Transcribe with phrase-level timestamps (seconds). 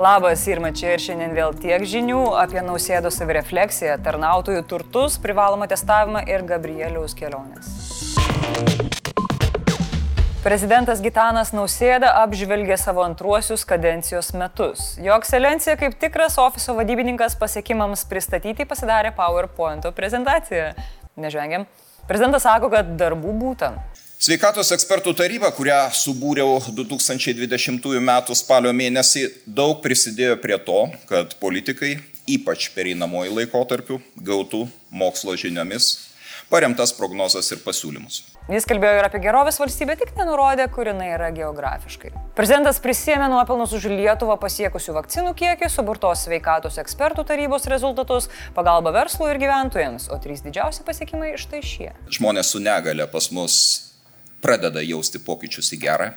[0.00, 6.22] Labas, Irma čia ir šiandien vėl tiek žinių apie nausėdos savirefleksiją, tarnautojų turtus, privalomą testavimą
[6.24, 7.68] ir Gabrieliaus keliones.
[10.40, 14.94] Prezidentas Gitanas Nausėda apžvelgė savo antruosius kadencijos metus.
[15.04, 20.72] Jo ekscelencija kaip tikras ofiso vadybininkas pasiekimams pristatyti pasidarė PowerPoint prezentaciją.
[21.20, 21.68] Nežvengiam.
[22.08, 24.08] Prezidentas sako, kad darbų būtent.
[24.20, 28.10] Sveikatos ekspertų taryba, kurią subūriau 2020 m.
[28.36, 31.94] spalio mėnesį, daug prisidėjo prie to, kad politikai,
[32.28, 35.88] ypač pereinamoji laikotarpiu, gautų mokslo žiniomis
[36.50, 38.20] paremtas prognozes ir pasiūlymus.
[38.50, 42.10] Jis kalbėjo ir apie gerovės valstybę, tik nenurodė, kur jinai yra geografiškai.
[42.36, 49.30] Prezidentas prisėmė nuopelnus už Lietuvą pasiekusių vakcinų kiekį, suburtos sveikatos ekspertų tarybos rezultatus, pagalba verslui
[49.32, 51.94] ir gyventojams, o trys didžiausi pasiekimai štai šie.
[52.18, 53.60] Žmonės su negale pas mus
[54.42, 56.10] pradeda jausti pokyčius į gerą.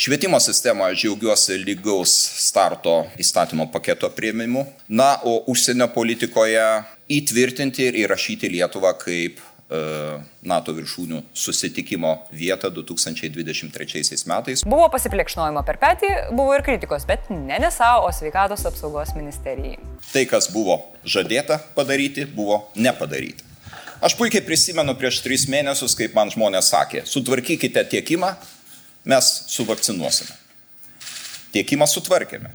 [0.00, 4.64] Švietimo sistemoje džiaugiuosi lygaus starto įstatymo paketo prieimimu.
[4.88, 6.62] Na, o užsienio politikoje
[7.10, 9.80] įtvirtinti ir įrašyti Lietuvą kaip e,
[10.46, 14.64] NATO viršūnių susitikimo vietą 2023 metais.
[14.64, 19.76] Buvo pasiplekšnojimo per petį, buvo ir kritikos, bet ne NSA, o sveikatos apsaugos ministerijai.
[20.14, 23.49] Tai, kas buvo žadėta padaryti, buvo nepadaryta.
[24.00, 28.30] Aš puikiai prisimenu prieš tris mėnesius, kaip man žmonės sakė, sutvarkykite tiekimą,
[29.12, 30.32] mes suvakcinuosime.
[31.52, 32.48] Tiekimą sutvarkėme.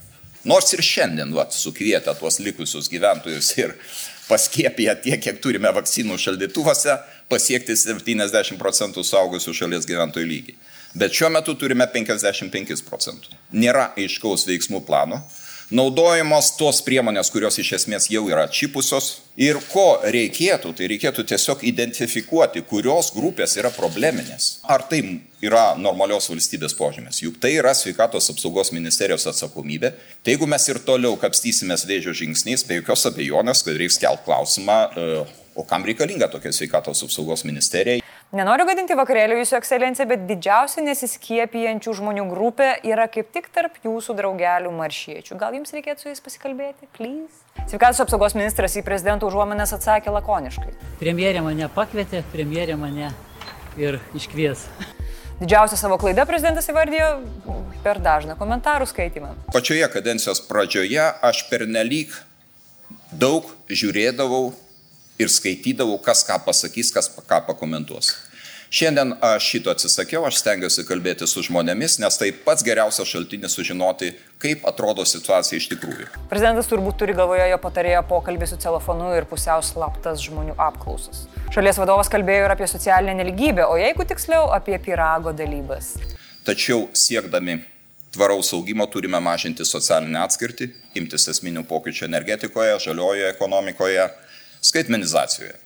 [0.49, 3.75] Nors ir šiandien, vat, sukvietę tuos likusius gyventojus ir
[4.31, 6.97] paskėpėję tiek, kiek turime vakcinų šaldytuvose,
[7.29, 10.57] pasiekti 70 procentų saugusių šalies gyventojų lygį.
[10.97, 13.37] Bet šiuo metu turime 55 procentų.
[13.53, 15.21] Nėra aiškaus veiksmų plano,
[15.73, 19.21] naudojamos tos priemonės, kurios iš esmės jau yra čipusios.
[19.35, 24.61] Ir ko reikėtų, tai reikėtų tiesiog identifikuoti, kurios grupės yra probleminės.
[24.63, 25.01] Ar tai
[25.43, 27.19] yra normalios valstybės požymės.
[27.25, 29.91] Juk tai yra sveikatos apsaugos ministerijos atsakomybė.
[30.23, 34.79] Tai jeigu mes ir toliau kapstysimės vėžio žingsniais, be jokios abejonės, kad reiks kelt klausimą,
[34.95, 38.04] e, o kam reikalinga tokia sveikatos apsaugos ministerija.
[38.35, 44.11] Nenoriu gadinti vakarėlių jūsų ekscelencija, bet didžiausia nesiskiepijančių žmonių grupė yra kaip tik tarp jūsų
[44.17, 45.37] draugelių maršiečių.
[45.39, 47.45] Gal jums reikėtų su jais pasikalbėti, please?
[47.71, 50.73] Sveikatos apsaugos ministras į prezidento užuomenės atsakė lakoniškai.
[50.99, 53.13] Premjerė mane pakvietė, premjerė mane
[53.79, 54.67] ir iškvies.
[55.39, 57.07] Didžiausia savo klaida prezidentas įvardijo
[57.87, 59.31] per dažną komentarų skaitimą.
[59.55, 62.11] Pačioje kadencijos pradžioje aš pernelyg
[63.15, 64.49] daug žiūrėdavau
[65.19, 68.11] ir skaitydavau, kas ką pasakys, kas ką pakomentuos.
[68.75, 74.09] Šiandien aš šito atsisakiau, aš stengiuosi kalbėti su žmonėmis, nes tai pats geriausias šaltinis sužinoti,
[74.43, 76.09] kaip atrodo situacija iš tikrųjų.
[76.27, 81.23] Prezidentas turbūt turi galvoje jo patarėjo pokalbį su telefonu ir pusiau slaptas žmonių apklausas.
[81.55, 85.93] Šalies vadovas kalbėjo ir apie socialinę neligybę, o jeigu tiksliau, apie pirago dalybas.
[86.43, 87.61] Tačiau siekdami
[88.11, 94.09] tvaraus augimo turime mažinti socialinę atskirtį, imtis esminių pokyčių energetikoje, žaliojoje ekonomikoje
[94.59, 95.61] skaitmenizacijoje.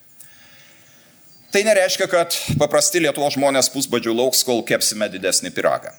[1.49, 5.95] Tai nereiškia, kad paprasti Lietuvos žmonės pusbadžių lauks, kol kepsime didesnį piragą.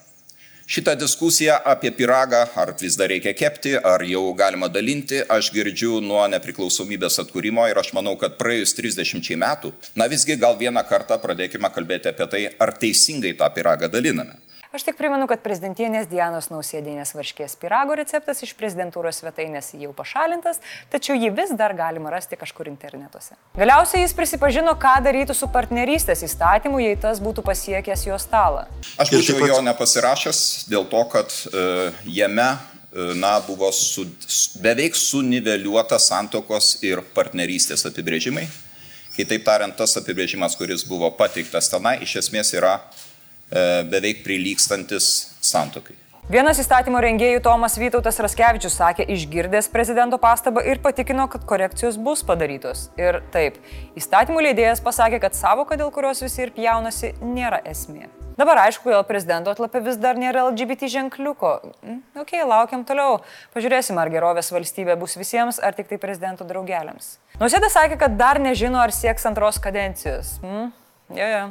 [0.70, 5.96] Šitą diskusiją apie piragą, ar vis dar reikia kepti, ar jau galima dalinti, aš girdžiu
[6.04, 11.18] nuo nepriklausomybės atkūrimo ir aš manau, kad praėjus 30 metų, na visgi gal vieną kartą
[11.18, 14.38] pradėkime kalbėti apie tai, ar teisingai tą piragą daliname.
[14.70, 20.60] Aš tik primenu, kad prezidentienės Dianos nausėdinės varškės pirago receptas iš prezidentūros svetainės jau pašalintas,
[20.92, 23.34] tačiau jį vis dar galima rasti kažkur internetuose.
[23.58, 28.68] Galiausiai jis prisipažino, ką darytų su partnerystės įstatymu, jei tas būtų pasiekęs jo stalą.
[28.94, 34.06] Aš būčiau jo nepasirašęs dėl to, kad uh, jame uh, na, buvo su,
[34.62, 38.46] beveik suniveliuota santokos ir partnerystės apibrėžimai.
[39.18, 43.09] Kitaip tariant, tas apibrėžimas, kuris buvo pateiktas tenai, iš esmės yra E,
[43.50, 45.10] beveik prilykstantis
[45.42, 45.96] santokai.
[46.30, 52.22] Vienas įstatymo rengėjų Tomas Vytautas Raskevičius sakė, išgirdęs prezidento pastabą ir patikino, kad korekcijos bus
[52.22, 52.84] padarytos.
[53.00, 53.56] Ir taip,
[53.98, 58.06] įstatymų leidėjas pasakė, kad savoka, dėl kurios visi ir pjaunasi, nėra esmė.
[58.38, 61.50] Dabar aišku, dėl prezidento atlapė vis dar nėra LGBT ženkliuko.
[61.82, 63.18] Mm, ok, laukiam toliau.
[63.56, 67.16] Pažiūrėsim, ar gerovės valstybė bus visiems, ar tik tai prezidento draugeliams.
[67.42, 70.36] Nusėda sakė, kad dar nežino, ar sieks antros kadencijos.
[70.46, 70.70] Mm?
[71.10, 71.46] Jo, jo.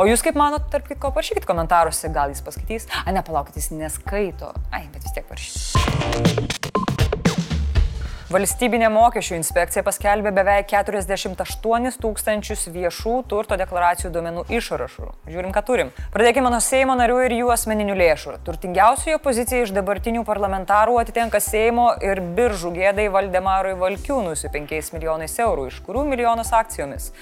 [0.00, 2.88] O jūs kaip manot, tarp kitko, parašykit komentaruose, gal jis paskaitys.
[3.04, 4.54] A, ne, palaukit, jis neskaito.
[4.72, 6.91] Ai, bet vis tiek parašykit.
[8.32, 15.10] Valstybinė mokesčių inspekcija paskelbė beveik 48 tūkstančius viešų turto deklaracijų duomenų išrašų.
[15.28, 15.90] Žiūrim, ką turim.
[16.14, 18.38] Pradėkime nuo Seimo narių ir jų asmeninių lėšų.
[18.46, 25.36] Turtingiausioje pozicija iš dabartinių parlamentarų atitenka Seimo ir biržų gėdai Valdemarui Valkiūnui su 5 milijonais
[25.44, 27.12] eurų, iš kurių milijonas akcijomis.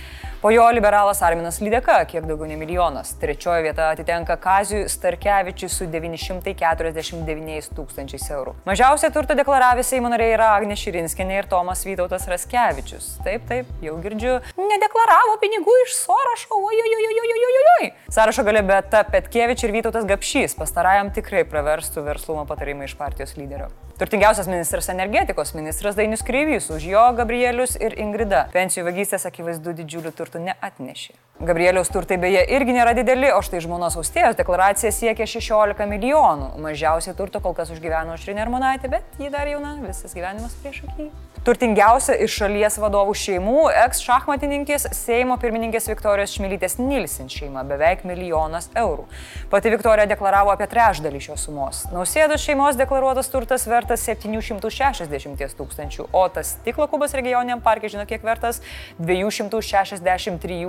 [0.41, 3.11] Po jo liberalas Arminas Lydeka, kiek daugiau nei milijonas.
[3.21, 8.55] Trečioji vieta atitenka Kazijui Starkevičiui su 949 tūkstančiais eurų.
[8.65, 13.07] Mažiausiai turto deklaravę Seimo nariai yra Agnė Širinskinė ir Tomas Vytautas Raskevičius.
[13.25, 14.35] Taip, taip, jau girdžiu.
[14.61, 16.59] Nedeklaravo pinigų iš sąrašo.
[16.61, 17.93] Ojojojojojojojoj.
[18.13, 20.59] Sąrašo gali Beta Petkievič ir Vytautas Gapšys.
[20.61, 23.71] Pastarajam tikrai praverstų verslumo patarimai iš partijos lyderio.
[24.01, 28.47] Turtingiausias ministras energetikos ministras Dainius Kreivys, už jo Gabrielius ir Ingrida.
[28.49, 31.13] Pensijų vagystės akivaizdu didžiulių turtų neatnešė.
[31.45, 36.49] Gabrieliaus turtai beje irgi nėra dideli, o štai žmonos austėjos deklaracija siekia 16 milijonų.
[36.65, 41.11] Mažiausiai turto kol kas užgyveno Šrinė Armonaitė, bet ji dar jauna, visas gyvenimas prieš akį.
[41.41, 48.69] Turtingiausia iš šalies vadovų šeimų- eks šachmatininkės Seimo pirmininkės Viktorijos Šmilytės Nilsin šeima- beveik milijonas
[48.77, 49.07] eurų.
[49.49, 51.87] Pati Viktorija deklaravo apie trečdalį šios sumos.
[51.95, 58.23] Nausėdos šeimos deklaruotas turtas vertas 760 tūkstančių, o tas stiklo kubas regioniniam parke žino kiek
[58.23, 58.61] vertas
[59.01, 60.67] 263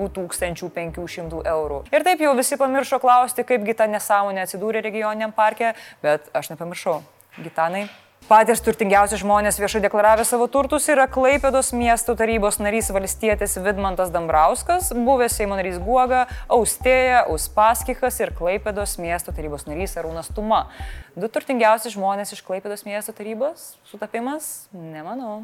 [0.70, 1.84] 500 eurų.
[1.92, 7.02] Ir taip jau visi pamiršo klausti, kaipgi ta nesąmonė atsidūrė regioniniam parke, bet aš nepamiršau.
[7.44, 7.90] Gitanai,
[8.30, 14.92] Patys turtingiausi žmonės viešai deklaravę savo turtus yra Klaipėdos miesto tarybos narys valstietis Vidmantas Dambrauskas,
[14.94, 20.68] buvęs Seimo narys Guoga, Austėja, Uspaskikas ir Klaipėdos miesto tarybos narys Arūnas Tuma.
[21.18, 23.74] Du turtingiausi žmonės iš Klaipėdos miesto tarybos?
[23.90, 24.70] Sutapimas?
[24.72, 25.42] Nemanau.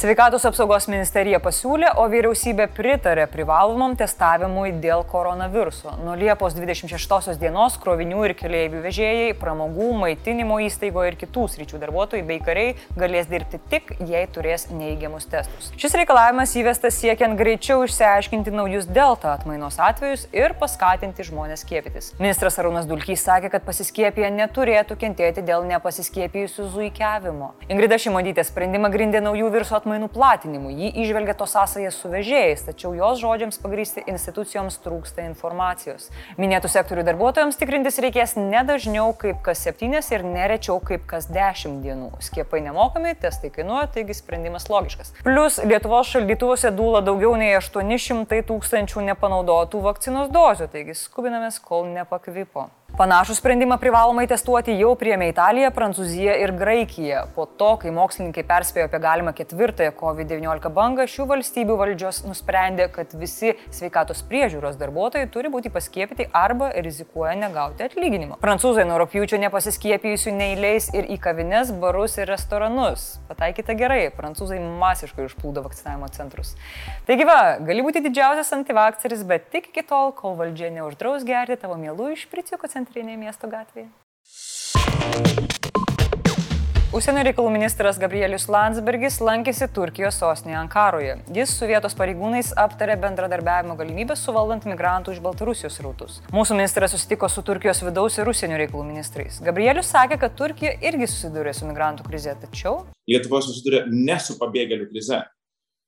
[0.00, 5.90] Sveikatos apsaugos ministerija pasiūlė, o vyriausybė pritarė privalomam testavimui dėl koronaviruso.
[6.00, 12.24] Nuo Liepos 26 dienos krovinių ir keliaivių vežėjai, pramogų, maitinimo įstaigo ir kitų sričių darbuotojai
[12.30, 15.68] bei kariai galės dirbti tik, jei turės neįgiamus testus.
[15.76, 22.14] Šis reikalavimas įvestas siekiant greičiau išsiaiškinti naujus delta atmainos atvejus ir paskatinti žmonės skiepytis.
[22.22, 27.52] Ministras Arūnas Dulkys sakė, kad pasiskiepėję neturėtų kentėti dėl nepasiskiepėjusių zuikiavimo.
[27.68, 30.70] Ingrida Šimodytė sprendimą grindė naujų viruso atmainų atmainų platinimu.
[30.70, 36.10] Ji išvelgia to sąsąją su vežėjais, tačiau jos žodžiams pagrysti institucijoms trūksta informacijos.
[36.38, 41.82] Minėtų sektorių darbuotojams tikrintis reikės ne dažniau kaip kas septynės ir nerečiau kaip kas dešimt
[41.82, 42.12] dienų.
[42.22, 45.14] Skiepai nemokami, testai kainuoja, taigi sprendimas logiškas.
[45.26, 52.70] Plus Lietuvos šaldytuvuose dūla daugiau nei 800 tūkstančių nepanaudotų vakcinos dozių, taigi skubinamės, kol nepakvipo.
[52.98, 57.20] Panašų sprendimą privalomai testuoti jau priemė Italija, Prancūzija ir Graikija.
[57.36, 63.14] Po to, kai mokslininkai perspėjo apie galimą ketvirtąją COVID-19 bangą, šių valstybių valdžios nusprendė, kad
[63.16, 68.40] visi sveikatos priežiūros darbuotojai turi būti paskiepyti arba rizikuoja negauti atlyginimo.
[68.42, 73.06] Prancūzai nuo rūpjūčio nepasiskiepijusių neįleis ir į kavines, barus ir restoranus.
[73.30, 76.52] Pataikyta gerai, prancūzai masiškai užplūdo vakcinavimo centrus.
[77.08, 81.78] Taigi va, gali būti didžiausias antivakceris, bet tik iki tol, kol valdžia neuždraus gerti tavo
[81.80, 83.90] mielų išpriciukų centrų centrinėje miesto gatvėje.
[86.90, 91.12] Užsienio reikalų ministras Gabrielius Landsbergis lankėsi Turkijos sostinėje Ankaroje.
[91.36, 96.16] Jis su vietos pareigūnais aptarė bendradarbiavimo galimybę suvaldant migrantų iš Baltarusijos rautus.
[96.34, 99.38] Mūsų ministras susitiko su Turkijos vidaus ir užsienio reikalų ministrais.
[99.46, 102.80] Gabrielius sakė, kad Turkija irgi susidūrė su migrantų krize, tačiau...
[103.06, 105.22] Lietuva susidūrė ne su pabėgėlių krize.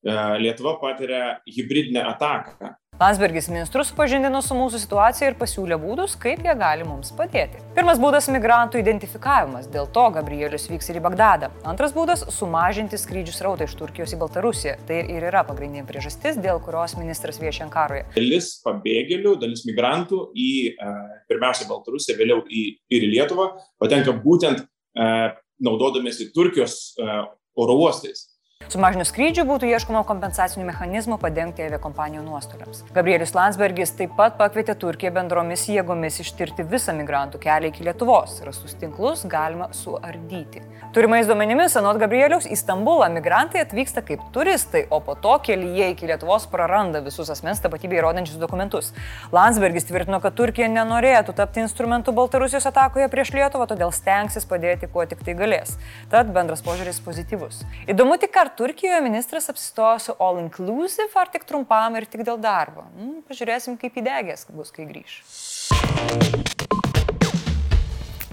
[0.07, 6.45] E, Lietuva patiria hybridinę ataką Landsbergis ministrus supažindino su mūsų situacija ir pasiūlė būdus, kaip
[6.47, 7.59] jie gali mums padėti.
[7.75, 11.49] Pirmas būdas- migrantų identifikavimas, dėl to Gabrielius vyks ir į Bagdadą.
[11.67, 14.77] Antras būdas- sumažinti skrydžių srautą iš Turkijos į Baltarusiją.
[14.87, 18.05] Tai ir yra pagrindinė priežastis, dėl kurios ministras viešia Ankaroje.
[18.15, 20.95] Dalis pabėgėlių, dalis migrantų į e,
[21.29, 23.51] pirmiausia Baltarusiją, vėliau į, ir į Lietuvą
[23.81, 28.32] patenka būtent e, naudodamėsi Turkijos e, oro uostais.
[28.71, 32.85] Sumažinus skrydžių būtų ieškoma kompensacinių mechanizmų padengti aviakompanijų nuostoliams.
[32.95, 38.39] Gabrielius Landsbergis taip pat pakvietė Turkiją bendromis jėgomis ištirti visą migrantų kelią iki Lietuvos.
[38.47, 40.63] Rastus tinklus galima suardyti.
[40.93, 46.09] Turimais duomenimis, anot Gabrieliaus, į Stambulą migrantai atvyksta kaip turistai, o po to kelyje iki
[46.11, 48.91] Lietuvos praranda visus asmens tapatybę įrodančius dokumentus.
[49.33, 55.07] Landsbergis tvirtino, kad Turkija nenorėtų tapti instrumentu Baltarusijos atakoje prieš Lietuvą, todėl stengsis padėti kuo
[55.09, 55.79] tik tai galės.
[56.13, 57.63] Tad bendras požiūris pozityvus.
[57.89, 62.37] Įdomu tik, ar Turkijoje ministras apsistojo su all inclusive ar tik trumpam ir tik dėl
[62.37, 62.85] darbo.
[62.93, 65.15] Hmm, pažiūrėsim, kaip įdegęs bus, kai grįž.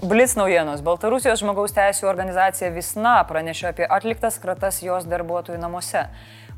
[0.04, 0.82] Blitz naujienos.
[0.84, 6.04] Baltarusijos žmogaus teisų organizacija Visna pranešė apie atliktas kratas jos darbuotojų namuose.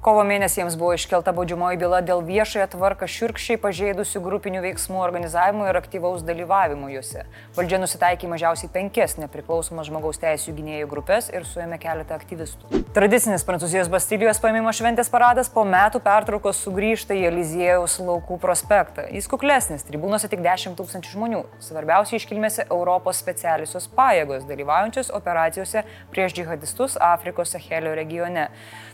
[0.03, 5.69] Kovo mėnesį jiems buvo iškelta baudžiamoji byla dėl viešąją tvarką širkščiai pažeidusių grupinių veiksmų organizavimo
[5.71, 7.23] ir aktyvaus dalyvavimo juose.
[7.55, 12.83] Valdžia nusitaikė mažiausiai penkias nepriklausomas žmogaus teisų gynėjų grupės ir suėmė keletą aktyvistų.
[12.99, 19.07] Tradicinis Prancūzijos Bastilijos paėmimo šventės paradas po metų pertraukos sugrįžta į Eliziejaus laukų prospektą.
[19.07, 21.45] Jis kuklesnis, tribūnose tik 10 tūkstančių žmonių.
[21.63, 28.51] Svarbiausia iškilmėse Europos specialiusios pajėgos dalyvaujančios operacijose prieš džihadistus Afrikos Sahelio regione.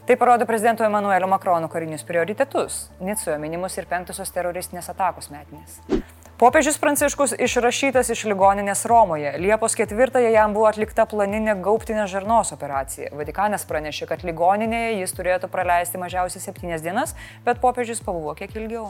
[0.08, 0.97] Tai parodo prezidento Emanuelio
[1.28, 2.88] Makrono karinius prioritetus.
[3.00, 5.78] Nicoje minimus ir penktosios teroristinės atakos metinės.
[6.38, 9.32] Popiežius Pranciškus išrašytas iš ligoninės Romoje.
[9.42, 13.10] Liepos ketvirtąją jam buvo atlikta planinė gauptinė žarnos operacija.
[13.18, 18.86] Vatikanas pranešė, kad ligoninėje jis turėtų praleisti mažiausiai septynias dienas, bet popiežius pabuvo kiek ilgiau.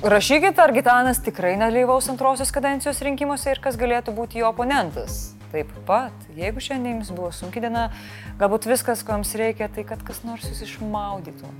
[0.00, 5.72] Rašykite, ar Gitanas tikrai dalyvaus antrosios kadencijos rinkimuose ir kas galėtų būti jo oponentas taip
[5.88, 6.26] pat.
[6.36, 7.88] Jeigu šiandien jums buvo sunki diena,
[8.40, 11.52] galbūt viskas, ko jums reikia, tai kad kas nors jūs išmaudytų.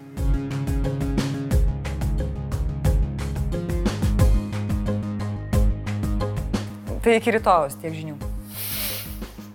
[7.06, 8.18] Tai iki rytojus tiek žinių.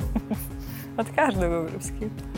[1.00, 2.31] At ką aš daugiau galiu sakyti?